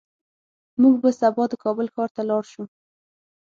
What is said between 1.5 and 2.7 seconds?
کابل ښار ته لاړ شو